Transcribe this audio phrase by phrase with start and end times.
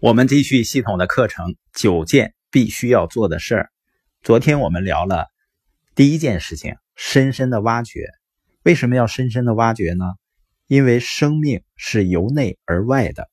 [0.00, 3.70] 我们继续系统的课程，九件必须要做的事儿。
[4.22, 5.26] 昨天我们聊了
[5.96, 8.06] 第一件事情，深深的挖掘。
[8.62, 10.04] 为什么要深深的挖掘呢？
[10.68, 13.28] 因为生命是由内而外的，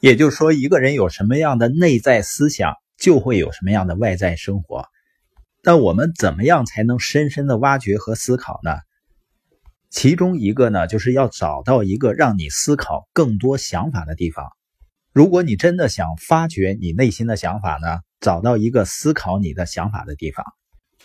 [0.00, 4.86] 也就是说，一个人有什么样的内在思想，就会有什么样的外在生活。
[5.62, 8.72] 那我们怎么样才能深深的挖掘和思考呢？
[9.90, 14.50] 其中一个呢，就是要找到一个让你思考更多想法的地方。
[15.12, 20.44] 如果你真的想发掘你内心的想法呢，找到一个思考你的想法的地方。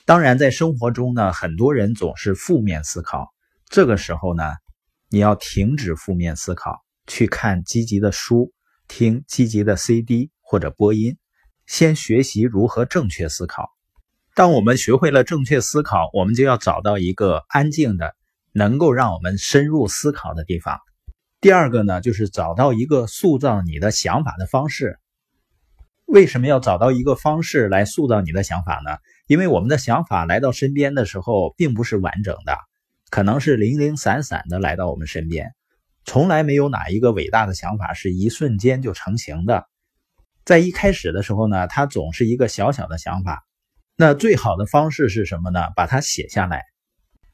[0.05, 3.33] 当然，在生活中呢，很多人总是负面思考。
[3.67, 4.43] 这个时候呢，
[5.09, 8.53] 你要停止负面思考，去看积极的书，
[8.87, 11.17] 听积极的 CD 或者播音，
[11.65, 13.71] 先学习如何正确思考。
[14.35, 18.15] 当我们学会了正确思考，我们就要找到一个安静的、
[18.51, 20.77] 能够让我们深入思考的地方。
[21.45, 24.97] 第二个呢，就是找到一个塑造你的想法的方式。
[26.07, 28.97] 为什么要找到一个方式来塑造你的想法呢？
[29.27, 32.57] 因为我们的想法来到身边的时候，并不是完整的，
[33.11, 35.53] 可能是零零散散的来到我们身边。
[36.03, 39.67] 从来没有哪一个伟大的想法是一瞬间就成型的。
[40.45, 43.43] 在一开始的时候呢，它总是一个小小的想法。
[43.95, 45.59] 那最好的方式是什么呢？
[45.75, 46.63] 把它写下来。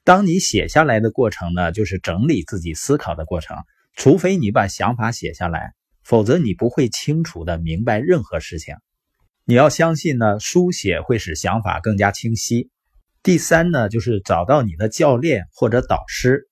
[0.04, 3.56] 当你写下来的过程呢，就是整理自己思考的过程。
[4.04, 8.74] 除非你把想法写下来，否则你不会清楚的明白任何事情。
[9.46, 12.72] 你要相信呢，书写会使想法更加清晰。
[13.22, 16.50] 第三呢，就是找到你的教练或者导师，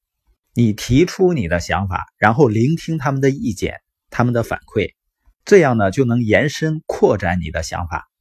[0.54, 3.78] 你提出你的想法，然后聆听他们的意见、
[4.12, 4.94] 他们的反馈，
[5.44, 8.12] 这样呢就能延伸扩展你的想法。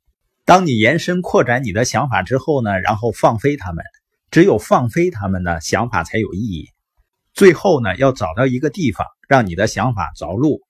[0.47, 3.85] 当你延伸扩展你的想法之后呢，然后放飞他们，
[4.31, 6.71] 只有放飞他们呢，想法才有意义。
[7.39, 10.61] 最后呢，要找到一个地方，让你的想法着陆，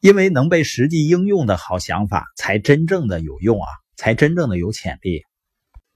[0.00, 5.22] 因为能被实际应用的好想法，才真正的有用啊，才真正的有潜力。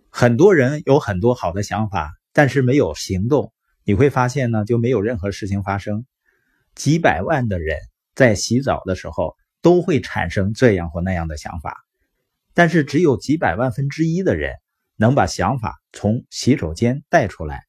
[0.08, 6.06] 很多人有很多好的想法，但是没有行动，你会发现呢，就没有任何事情发生。
[6.76, 7.76] 几百万的人
[8.14, 11.75] 在洗澡的时候都会产生这样或那样的想法，
[12.54, 14.54] 但是只有几百万分之一的人
[14.94, 17.66] 能把想法从洗手间带出来。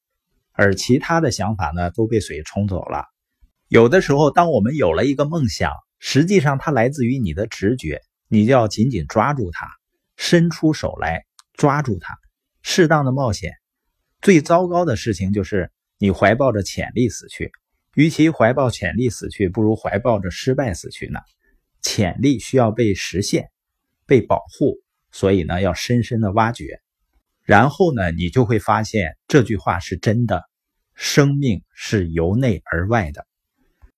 [0.57, 3.05] 而其他的想法呢，都被水冲走了。
[3.67, 9.67] 有的时候，当我们有了一个梦想，实际上它来自于你的直觉，你就要紧紧抓住它，
[10.15, 12.17] 伸出手来抓住它，
[12.63, 13.53] 适当的冒险。
[14.19, 17.51] 最糟糕的事情就是你怀抱着潜力死去。
[17.93, 21.19] 与其怀抱潜力死去，不如怀抱着失败死去呢。
[21.83, 23.49] 潜力需要被实现、
[24.05, 24.77] 被保护，
[25.11, 26.81] 所以呢，要深深的挖掘。
[27.47, 30.43] 然后呢，你就会发现这句话是真的，
[30.95, 33.25] 生命是由内而外的。